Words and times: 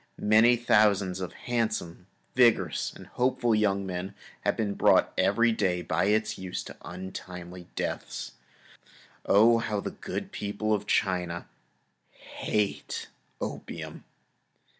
Many 0.17 0.55
thousands 0.55 1.19
of 1.21 1.33
handsome, 1.45 2.07
vigorous, 2.33 2.91
and 2.91 3.05
hopeful 3.05 3.53
young 3.53 3.85
men 3.85 4.15
are 4.43 4.51
brought 4.51 5.13
every 5.15 5.51
day 5.51 5.83
by 5.83 6.05
its 6.05 6.39
use 6.39 6.63
to 6.63 6.75
untimely 6.83 7.67
deaths. 7.75 8.31
Oh! 9.27 9.59
how 9.59 9.79
the 9.79 9.91
good 9.91 10.31
people 10.31 10.73
of 10.73 10.87
China 10.87 11.45
hate 12.13 13.09
opium. 13.39 14.03